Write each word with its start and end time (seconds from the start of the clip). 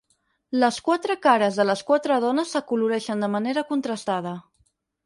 Les 0.63 0.79
quatre 0.87 1.17
cares 1.27 1.59
de 1.61 1.67
les 1.71 1.83
quatre 1.91 2.19
dones 2.27 2.55
s'acoloreixen 2.57 3.23
de 3.27 3.31
manera 3.39 3.69
contrastada. 3.71 4.35